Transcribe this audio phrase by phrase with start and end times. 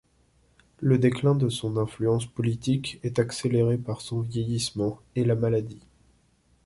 [0.79, 5.83] Le déclin de son influence politique est accéléré par son vieillissement et la maladie.